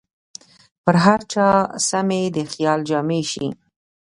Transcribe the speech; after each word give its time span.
پر 0.83 0.95
هر 1.05 1.19
چا 1.33 1.47
سمې 1.89 2.23
د 2.35 2.37
خیال 2.51 2.79
جامې 2.89 3.21
شي 3.31 3.47